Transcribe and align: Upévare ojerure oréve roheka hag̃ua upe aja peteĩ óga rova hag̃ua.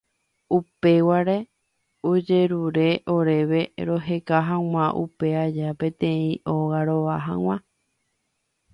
Upévare 0.57 1.37
ojerure 2.11 2.89
oréve 3.17 3.61
roheka 3.89 4.37
hag̃ua 4.49 4.85
upe 5.05 5.27
aja 5.45 5.69
peteĩ 5.79 6.27
óga 6.57 6.79
rova 6.91 7.15
hag̃ua. 7.29 7.55